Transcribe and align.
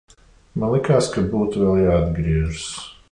Man 0.61 0.71
likās, 0.75 1.09
ka 1.17 1.23
būtu 1.35 1.61
vēl 1.65 1.77
jāatgriežas. 1.83 2.67